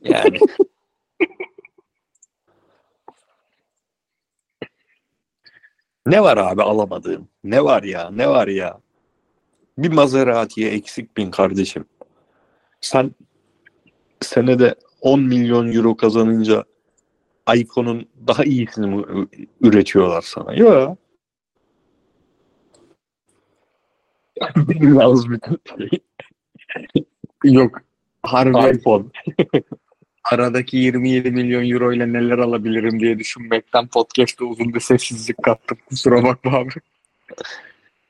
[0.00, 0.38] yani
[6.06, 7.28] ne var abi alamadığım?
[7.44, 8.10] Ne var ya?
[8.10, 8.80] Ne var ya?
[9.78, 11.84] Bir Maserati'ye eksik bin kardeşim.
[12.80, 13.14] Sen
[14.20, 16.64] senede 10 milyon euro kazanınca
[17.54, 19.26] iPhone'un daha iyisini mi
[19.60, 20.54] üretiyorlar sana?
[20.54, 20.98] Yok.
[24.68, 25.40] Biraz bir
[25.78, 25.88] şey.
[27.44, 27.80] Yok.
[28.22, 29.04] Harbi iPhone.
[30.24, 35.78] aradaki 27 milyon euro ile neler alabilirim diye düşünmekten podcast'ta uzun bir sessizlik kattım.
[35.86, 36.70] Kusura bakma abi.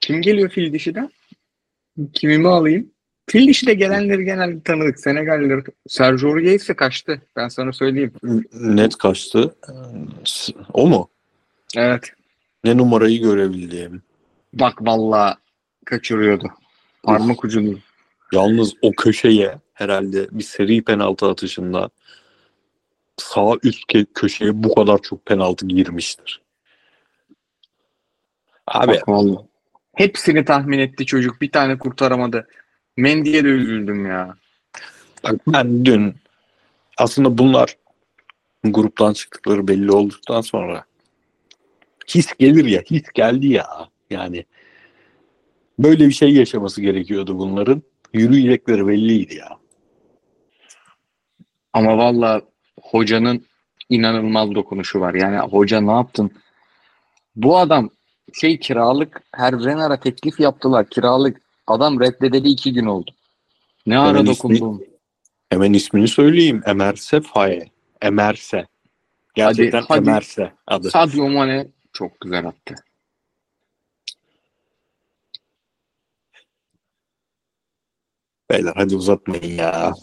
[0.00, 1.10] Kim geliyor fil dişiden?
[2.12, 2.90] Kimimi alayım?
[3.26, 5.00] Fil dişi de gelenleri genelde tanıdık.
[5.00, 5.60] Senegalliler.
[5.88, 7.22] Sergio Aurier ise kaçtı.
[7.36, 8.12] Ben sana söyleyeyim.
[8.52, 9.54] Net kaçtı.
[10.72, 11.08] O mu?
[11.76, 12.12] Evet.
[12.64, 14.02] Ne numarayı görebildiğim.
[14.52, 15.36] Bak vallahi
[15.84, 16.50] kaçırıyordu.
[17.02, 17.78] Parmak ucunu.
[18.32, 21.90] Yalnız o köşeye herhalde bir seri penaltı atışında
[23.16, 26.42] sağ üst köşeye bu kadar çok penaltı girmiştir.
[28.66, 29.46] Abi Bak vallahi.
[29.94, 31.40] Hepsini tahmin etti çocuk.
[31.40, 32.46] Bir tane kurtaramadı.
[32.96, 34.36] Mendy'ye de üzüldüm ya.
[35.24, 36.14] bak ben dün
[36.98, 37.76] aslında bunlar
[38.64, 40.84] gruptan çıktıkları belli olduktan sonra
[42.08, 43.66] his gelir ya his geldi ya
[44.10, 44.44] yani
[45.78, 47.82] böyle bir şey yaşaması gerekiyordu bunların.
[48.14, 49.58] Yürüyecekleri belliydi ya.
[51.72, 52.42] Ama valla
[52.82, 53.46] hocanın
[53.88, 55.14] inanılmaz dokunuşu var.
[55.14, 56.30] Yani hoca ne yaptın?
[57.36, 57.90] Bu adam
[58.32, 60.90] şey kiralık Herrenara teklif yaptılar.
[60.90, 63.10] Kiralık adam reddedeli iki gün oldu.
[63.86, 64.84] Ne ara Hemen ismi- dokundun?
[65.50, 66.62] Hemen ismini söyleyeyim.
[66.66, 67.68] Emerse Faye.
[68.02, 68.66] Emerse.
[69.34, 70.08] Gerçekten Hadi, hadi.
[70.08, 70.90] Emerse adı.
[70.90, 72.74] Sadio Mane çok güzel attı.
[78.50, 79.94] Beyler hadi uzatmayın ya.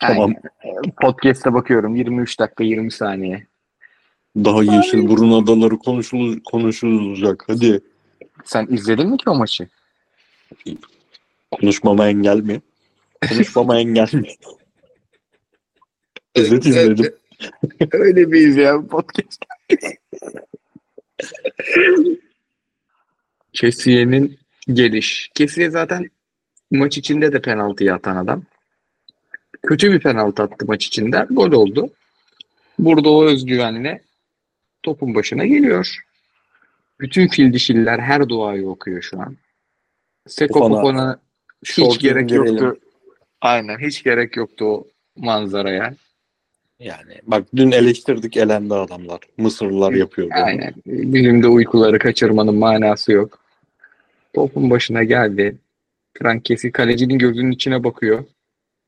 [0.00, 0.34] Tamam.
[1.00, 3.46] Podcast'e bakıyorum 23 dakika 20 saniye.
[4.36, 7.44] Daha yeşil burun adaları konuşul konuşulacak.
[7.46, 7.80] Hadi.
[8.44, 9.68] Sen izledin mi ki o maçı?
[11.50, 12.60] Konuşmama engel mi?
[13.28, 14.28] Konuşmama engel mi?
[16.34, 17.14] Evet izledim.
[17.92, 19.44] Öyle miyiz ya podcast?
[23.52, 25.30] Kesiye'nin geliş.
[25.34, 26.10] Kesiye zaten
[26.70, 28.42] maç içinde de penaltıyı atan adam.
[29.62, 31.26] Kötü bir penaltı attı maç içinde.
[31.30, 31.90] Gol oldu.
[32.78, 34.02] Burada o özgüvenle
[34.82, 35.96] topun başına geliyor.
[37.00, 39.36] Bütün fil dişiller her duayı okuyor şu an.
[40.26, 41.20] Seko Fofana,
[41.64, 42.64] hiç gerek indirelim.
[42.64, 42.80] yoktu.
[43.40, 45.94] Aynen hiç gerek yoktu o manzaraya.
[46.80, 49.20] Yani bak dün eleştirdik elendi adamlar.
[49.36, 50.32] Mısırlılar yapıyordu.
[50.34, 50.74] Aynen.
[50.86, 53.38] Günümde uykuları kaçırmanın manası yok.
[54.34, 55.56] Topun başına geldi.
[56.18, 58.24] Frankesi kalecinin gözünün içine bakıyor.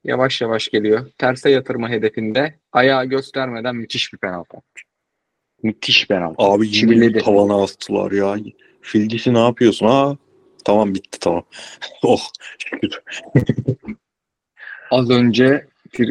[0.05, 1.11] Yavaş yavaş geliyor.
[1.19, 4.57] Terse yatırma hedefinde ayağı göstermeden müthiş bir penaltı.
[5.63, 6.35] Müthiş penaltı.
[6.39, 8.37] Abi yine tavana astılar ya.
[8.81, 9.87] Fil dişi ne yapıyorsun?
[9.87, 10.17] Ha
[10.65, 11.45] tamam bitti tamam.
[12.03, 12.21] oh
[12.59, 13.01] şükür.
[14.91, 15.67] Az önce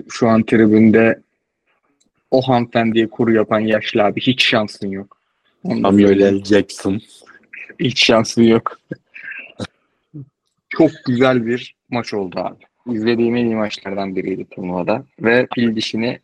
[0.10, 1.22] şu an tribünde
[2.32, 5.18] o hanımefendiye kuru yapan yaşlı abi hiç şansın yok.
[5.62, 5.84] Söyleyeyim.
[5.84, 6.44] Samuel L.
[6.44, 7.02] Jackson.
[7.80, 8.80] Hiç şansın yok.
[10.70, 12.64] Çok güzel bir maç oldu abi.
[12.96, 15.06] İzlediğim en iyi maçlardan biriydi turnuvada.
[15.20, 16.20] Ve fil dişini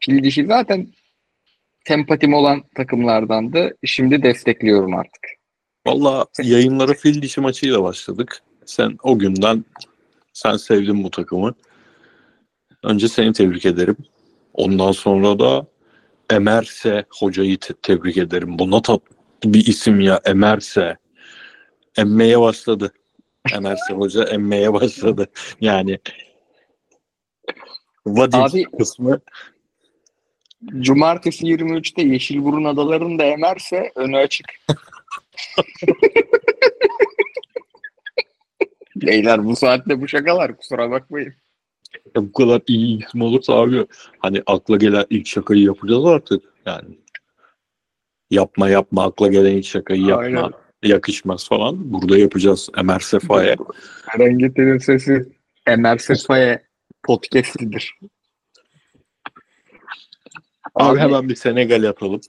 [0.00, 0.88] fil dişi zaten
[1.84, 3.76] sempatim olan takımlardandı.
[3.84, 5.26] Şimdi destekliyorum artık.
[5.86, 8.42] Valla yayınlara fil dişi maçıyla başladık.
[8.66, 9.64] Sen o günden
[10.32, 11.54] sen sevdin bu takımı.
[12.84, 13.96] Önce seni tebrik ederim.
[14.54, 15.66] Ondan sonra da
[16.30, 18.58] Emerse hocayı te- tebrik ederim.
[18.58, 19.04] Bu ne tatlı
[19.44, 20.96] bir isim ya Emerse.
[21.96, 22.92] Emmeye başladı.
[23.50, 25.26] Emerse hoca emmeye başladı.
[25.60, 25.98] Yani
[28.06, 29.20] Vadif Abi- kısmı
[30.80, 34.46] Cumartesi 23'te Yeşilburun adalarını da emerse önü açık.
[38.96, 41.34] Beyler bu saatte bu şakalar kusura bakmayın.
[42.14, 43.86] Ya bu kadar iyi isim olursa abi
[44.18, 46.98] hani akla gelen ilk şakayı yapacağız artık yani.
[48.30, 50.22] Yapma yapma akla gelen ilk şakayı yapma.
[50.24, 50.52] Aynen.
[50.82, 51.92] Yakışmaz falan.
[51.92, 53.56] Burada yapacağız Emer Sefa'ya.
[54.06, 55.26] Hareketlerin sesi
[55.66, 56.62] Emer Sefa'ya
[57.02, 57.94] podcastidir.
[60.74, 62.20] Abi, Abi- hemen bir Senegal atalım.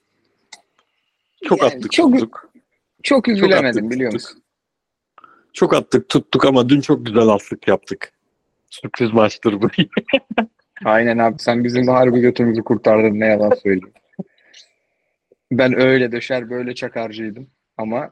[1.46, 2.50] Çok Yani attık çok- tuttuk.
[3.04, 4.30] Çok üzülemedim attık, biliyor tuttuk.
[4.30, 4.44] musun?
[5.54, 8.14] Çok attık tuttuk ama dün çok güzel attık yaptık.
[8.70, 9.68] Sürpriz maçtır bu.
[10.86, 13.94] Aynen abi sen bizim harbi götümüzü kurtardın ne yalan söyleyeyim.
[15.52, 18.12] Ben öyle döşer böyle çakarcıydım ama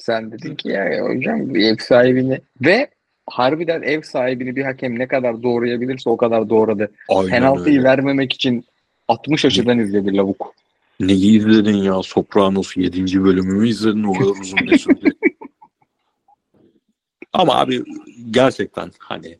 [0.00, 2.90] sen dedin ki ya hocam bir ev sahibini ve
[3.26, 6.90] harbiden ev sahibini bir hakem ne kadar doğrayabilirse o kadar doğradı.
[7.08, 7.88] Aynen Penaltıyı öyle.
[7.88, 8.64] vermemek için
[9.08, 10.54] 60 açıdan izledi lavuk.
[11.00, 12.02] Neyi izledin ya?
[12.02, 13.24] Sopranos 7.
[13.24, 15.10] bölümümü izledin o kadar uzun ne sürdü.
[17.32, 17.84] Ama abi
[18.30, 19.38] gerçekten hani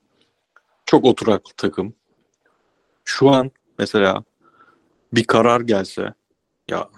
[0.87, 1.95] çok oturaklı takım.
[3.05, 4.25] Şu an mesela
[5.13, 6.15] bir karar gelse
[6.71, 6.89] ya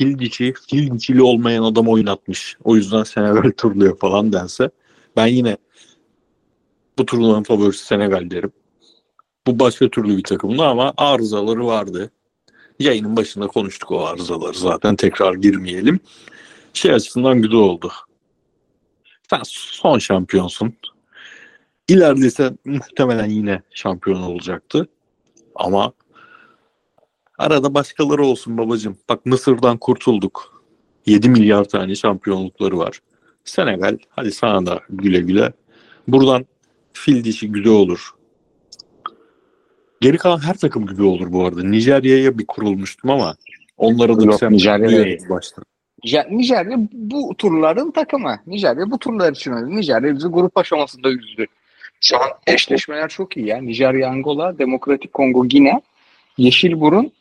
[0.00, 2.56] fil dişi, olmayan adam oynatmış.
[2.64, 4.70] O yüzden Senegal turluyor falan dense
[5.16, 5.56] ben yine
[6.98, 8.52] bu turnuvanın favorisi Senegal derim.
[9.46, 12.10] Bu başka türlü bir takımdı ama arızaları vardı.
[12.78, 16.00] Yayının başında konuştuk o arızaları zaten tekrar girmeyelim.
[16.72, 17.92] Şey açısından güzel oldu.
[19.30, 20.74] Sen son şampiyonsun.
[21.88, 24.88] İleride ise muhtemelen yine şampiyon olacaktı.
[25.54, 25.92] Ama
[27.40, 28.96] arada başkaları olsun babacığım.
[29.08, 30.62] Bak Mısır'dan kurtulduk.
[31.06, 33.00] 7 milyar tane şampiyonlukları var.
[33.44, 35.52] Senegal hadi sana da güle güle.
[36.08, 36.46] Buradan
[36.92, 38.10] fil dişi güzel olur.
[40.00, 41.62] Geri kalan her takım gibi olur bu arada.
[41.62, 43.34] Nijerya'ya bir kurulmuştum ama
[43.76, 45.62] onlara da Yok, sempatik Nijerya duyuyoruz başta.
[46.04, 48.36] Nijer- Nijerya bu turların takımı.
[48.46, 49.70] Nijerya bu turlar için oynadı.
[49.76, 51.46] Nijerya bizi grup aşamasında üzdü.
[52.00, 53.56] Şu an eşleşmeler çok iyi ya.
[53.62, 55.80] Nijerya, Angola, Demokratik Kongo, Gine,
[56.38, 57.12] Yeşilburun,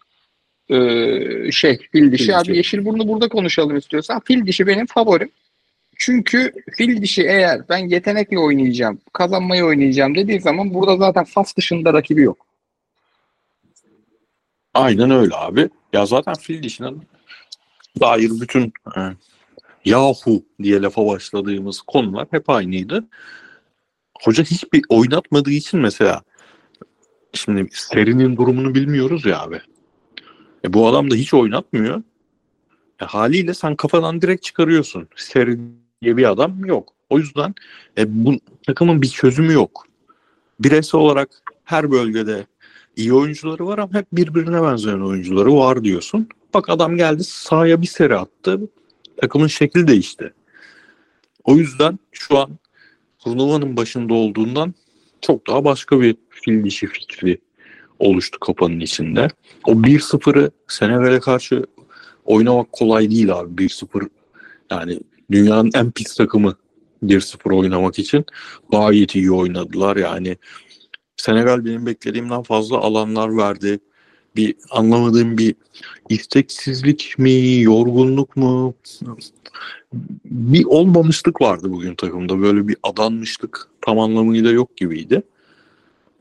[0.70, 2.26] eee şey fil dişi.
[2.26, 2.58] Fil Abi dişi.
[2.58, 4.22] Yeşilburun'u burada konuşalım istiyorsan.
[4.26, 5.32] Fil dişi benim favorim.
[5.98, 11.94] Çünkü fil dişi eğer ben yetenekle oynayacağım, kazanmayı oynayacağım dediği zaman burada zaten Fas dışında
[11.94, 12.46] rakibi yok.
[14.74, 15.70] Aynen öyle abi.
[15.94, 16.90] Ya zaten fil dişine
[18.00, 19.00] dair bütün e,
[19.86, 23.08] yahu diye lafa başladığımız konular hep aynıydı.
[24.22, 26.22] Hoca hiçbir oynatmadığı için mesela
[27.34, 29.62] şimdi serinin durumunu bilmiyoruz ya abi.
[30.66, 32.04] E, bu adam da hiç oynatmıyor.
[33.02, 35.08] E, haliyle sen kafadan direkt çıkarıyorsun.
[35.16, 35.60] Seri
[36.02, 36.94] diye bir adam yok.
[37.10, 37.56] O yüzden
[37.98, 38.34] e, bu
[38.68, 39.88] takımın bir çözümü yok.
[40.60, 41.30] Bireysel olarak
[41.64, 42.46] her bölgede
[42.96, 46.28] iyi oyuncuları var ama hep birbirine benzeyen oyuncuları var diyorsun.
[46.54, 48.60] Bak adam geldi sahaya bir seri attı.
[49.18, 50.34] Takımın şekli değişti.
[51.44, 52.60] O yüzden şu an
[53.20, 54.74] turnuvanın başında olduğundan
[55.22, 57.40] çok daha başka bir fil dişi fikri
[58.00, 59.28] oluştu kafanın içinde.
[59.66, 61.66] O 1-0'ı Senegal'e karşı
[62.26, 64.10] oynamak kolay değil abi 1-0.
[64.72, 65.00] Yani
[65.32, 66.56] dünyanın en pis takımı
[67.04, 68.26] 1-0 oynamak için
[68.72, 69.98] gayet iyi oynadılar.
[69.98, 70.38] Yani
[71.18, 73.80] Senegal benim beklediğimden fazla alanlar verdi.
[74.36, 75.56] Bir anlamadığım bir
[76.10, 78.74] isteksizlik mi, yorgunluk mu?
[80.26, 82.42] Bir olmamışlık vardı bugün takımda.
[82.42, 85.24] Böyle bir adanmışlık tam anlamıyla yok gibiydi.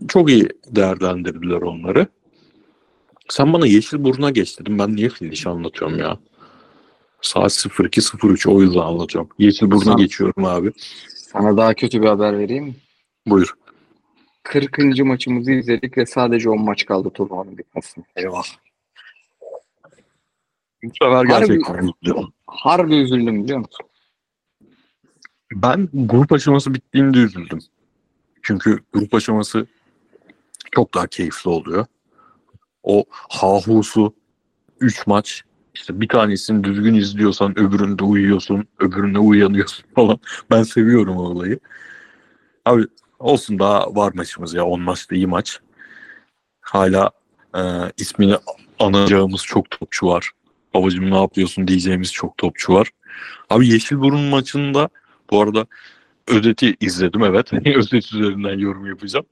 [0.08, 2.06] Çok iyi değerlendirdiler onları.
[3.28, 4.78] Sen bana yeşil buruna geç dedin.
[4.78, 6.18] Ben niye fil dişi anlatıyorum ya?
[7.22, 9.30] Saat 02.03 o yüzden anlatıyorum.
[9.38, 10.72] Yeşil buruna Sen- geçiyorum abi.
[11.08, 12.74] Sana daha kötü bir haber vereyim mi?
[13.26, 13.54] Buyur.
[14.42, 15.04] 40.
[15.04, 18.04] maçımızı izledik ve sadece 10 maç kaldı turnuvanın bitmesine.
[18.16, 18.44] Eyvah.
[20.82, 22.26] Bu sefer Harbi- gerçekten üzüldüm.
[22.46, 23.87] Harbi üzüldüm biliyor musun?
[25.52, 27.58] Ben grup aşaması bittiğinde üzüldüm.
[28.42, 29.66] Çünkü grup aşaması
[30.72, 31.87] çok daha keyifli oluyor.
[32.83, 34.14] O hahusu
[34.81, 40.18] 3 maç işte bir tanesini düzgün izliyorsan öbüründe uyuyorsun, öbüründe uyanıyorsun falan.
[40.50, 41.59] Ben seviyorum o olayı.
[42.64, 42.87] Abi
[43.18, 45.61] olsun daha var maçımız ya 10 maçta iyi maç.
[46.61, 47.11] Hala
[47.57, 47.61] e,
[47.96, 48.37] ismini
[48.78, 50.31] anacağımız çok topçu var.
[50.74, 52.90] Babacım ne yapıyorsun diyeceğimiz çok topçu var.
[53.50, 54.88] Abi Yeşilburun maçında
[55.31, 55.66] bu arada
[56.28, 57.52] özeti izledim evet.
[57.76, 59.26] Özet üzerinden yorum yapacağım.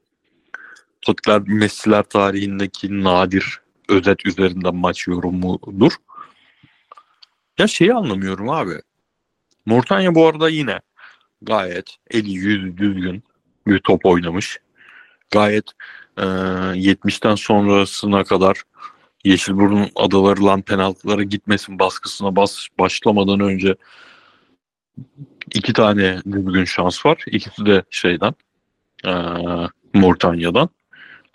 [1.01, 5.93] Türkler Messi'ler tarihindeki nadir özet üzerinden maç yorumudur.
[7.59, 8.81] Ya şeyi anlamıyorum abi.
[9.65, 10.79] Mortanya bu arada yine
[11.41, 13.23] gayet eli yüzü düzgün
[13.67, 14.59] bir top oynamış.
[15.31, 15.71] Gayet
[16.17, 18.63] e, 70'ten sonrasına kadar
[19.27, 23.75] Yeşilburun adaları lan penaltılara gitmesin baskısına bas, başlamadan önce
[25.53, 27.23] iki tane düzgün şans var.
[27.27, 28.33] İkisi de şeyden
[29.05, 29.11] e,
[29.93, 30.69] Mortanya'dan.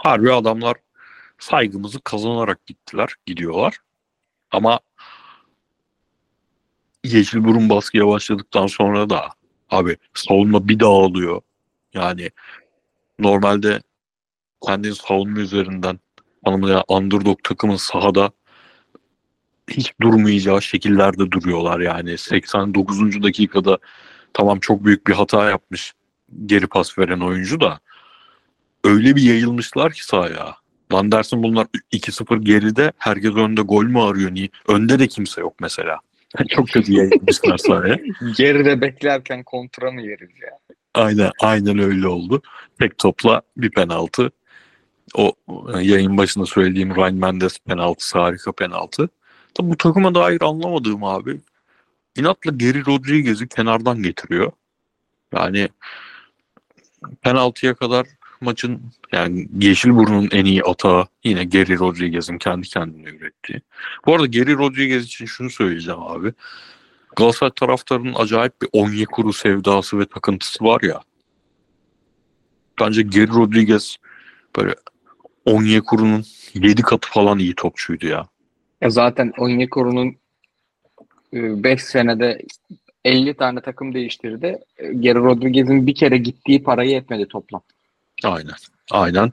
[0.03, 0.77] Harbi adamlar
[1.39, 3.79] saygımızı kazanarak gittiler, gidiyorlar.
[4.51, 4.81] Ama
[7.05, 9.29] Yeşilburun baskıya başladıktan sonra da
[9.71, 11.43] abi savunma bir dağılıyor.
[11.95, 12.31] Yani
[13.19, 13.83] normalde
[14.67, 16.01] kendi savunma üzerinden
[16.45, 18.31] tanımlayan underdog takımın sahada
[19.71, 22.19] hiç durmayacağı şekillerde duruyorlar yani.
[22.19, 23.23] 89.
[23.23, 23.79] dakikada
[24.35, 25.95] tamam çok büyük bir hata yapmış
[26.47, 27.81] geri pas veren oyuncu da
[28.85, 30.57] öyle bir yayılmışlar ki sahaya.
[30.93, 34.49] Lan dersin bunlar 2-0 geride herkes önde gol mü arıyor niye?
[34.69, 36.01] Önde de kimse yok mesela.
[36.49, 37.99] Çok kötü yayılmışlar sahaya.
[38.37, 40.59] Geride beklerken kontra mı yeriz ya?
[40.95, 42.43] Aynen, aynen öyle oldu.
[42.79, 44.31] Tek topla bir penaltı.
[45.15, 45.33] O
[45.75, 49.09] e, yayın başında söylediğim Ryan Mendes penaltısı harika penaltı.
[49.55, 51.41] Tabi bu takıma dair anlamadığım abi.
[52.17, 54.53] İnatla Geri Rodriguez'i kenardan getiriyor.
[55.35, 55.69] Yani
[57.23, 58.07] penaltıya kadar
[58.43, 63.61] maçın yani Yeşilburun'un en iyi atağı yine Geri Rodriguez'in kendi kendine ürettiği.
[64.07, 66.33] Bu arada Geri Rodriguez için şunu söyleyeceğim abi.
[67.17, 71.01] Galatasaray taraftarının acayip bir Onyekuru sevdası ve takıntısı var ya.
[72.81, 73.97] Bence Geri Rodriguez
[74.57, 74.75] böyle
[75.45, 76.25] Onyekuru'nun
[76.55, 78.27] 7 katı falan iyi topçuydu ya.
[78.81, 80.17] Ya zaten Onyekuru'nun
[81.33, 82.43] 5 senede
[83.05, 84.59] 50 tane takım değiştirdi.
[84.79, 87.63] E, Geri Rodriguez'in bir kere gittiği parayı etmedi toplam.
[88.25, 88.55] Aynen.
[88.91, 89.31] Aynen.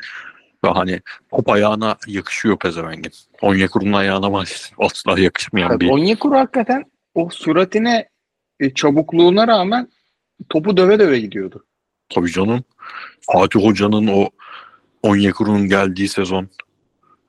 [0.65, 3.11] Ve hani top ayağına yakışıyor pezevengin.
[3.41, 6.83] Onyekuru'nun ayağına maalesef asla yakışmayan Evet, bir Onyekuru hakikaten
[7.15, 8.09] o süratine,
[8.59, 9.89] e, çabukluğuna rağmen
[10.49, 11.65] topu döve döve gidiyordu.
[12.09, 12.63] tabii canım.
[13.21, 14.29] Fatih Hoca'nın o
[15.03, 16.49] Onyekuru'nun geldiği sezon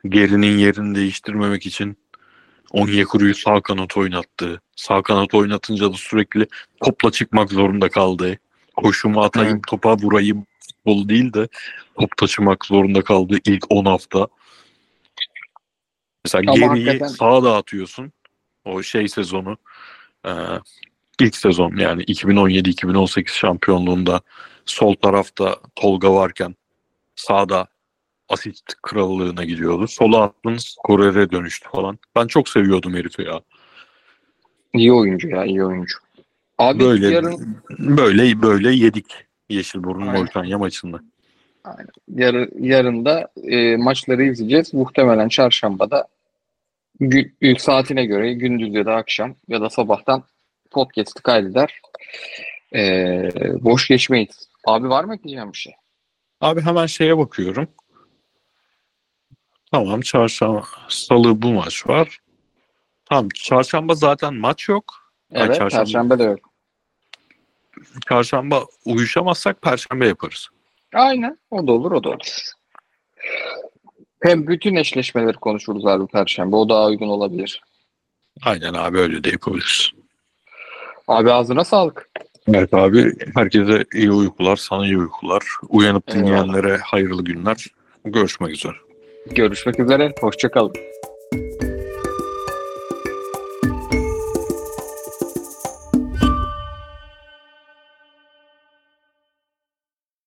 [0.08, 1.98] gerinin yerini değiştirmemek için
[2.72, 4.60] Onyekuru'yu sağ kanat oynattı.
[4.76, 6.46] Sağ kanat oynatınca da sürekli
[6.84, 8.38] topla çıkmak zorunda kaldı.
[8.76, 9.62] Koşumu atayım, Evet.
[9.68, 10.46] topa vurayım
[10.90, 11.48] futbol değil de
[12.00, 14.28] top taşımak zorunda kaldı ilk 10 hafta.
[16.24, 18.12] Mesela Ama geriyi hakikaten- sağa dağıtıyorsun.
[18.64, 19.56] O şey sezonu
[20.26, 20.30] e,
[21.20, 24.20] ilk sezon yani 2017-2018 şampiyonluğunda
[24.66, 26.54] sol tarafta Tolga varken
[27.16, 27.66] sağda
[28.28, 29.88] asist krallığına gidiyordu.
[29.88, 31.98] Sola attın skorere dönüştü falan.
[32.16, 33.40] Ben çok seviyordum herifi ya.
[34.74, 35.98] İyi oyuncu ya, iyi oyuncu.
[36.58, 39.06] Abi Böyle yarın böyle böyle yedik
[39.50, 40.20] Yeşilburun Aynen.
[40.20, 41.00] Moltanya maçında.
[42.08, 44.74] yarı, yarın da e, maçları izleyeceğiz.
[44.74, 46.08] Muhtemelen çarşambada
[47.00, 50.24] gün, gün saatine göre gündüz ya da akşam ya da sabahtan
[50.70, 51.80] podcast'ı kaydeder.
[52.74, 52.82] E,
[53.64, 54.48] boş geçmeyiz.
[54.66, 55.72] Abi var mı ekleyeceğim bir şey?
[56.40, 57.68] Abi hemen şeye bakıyorum.
[59.72, 62.18] Tamam çarşamba salı bu maç var.
[63.04, 64.84] Tamam çarşamba zaten maç yok.
[65.34, 65.84] Ay, Evet, çarşamba.
[65.84, 66.49] Perşembe de yok.
[68.08, 70.48] Çarşamba uyuşamazsak perşembe yaparız.
[70.94, 71.38] Aynen.
[71.50, 72.50] O da olur, o da olur.
[74.22, 76.56] Hem bütün eşleşmeleri konuşuruz abi Perşembe.
[76.56, 77.62] O daha uygun olabilir.
[78.44, 79.90] Aynen abi öyle de yapabiliriz.
[81.08, 82.10] Abi ağzına sağlık.
[82.48, 85.42] Evet abi herkese iyi uykular, sana iyi uykular.
[85.68, 87.66] Uyanıp dinleyenlere hayırlı günler.
[88.04, 88.76] Görüşmek üzere.
[89.30, 90.14] Görüşmek üzere.
[90.20, 90.72] Hoşçakalın.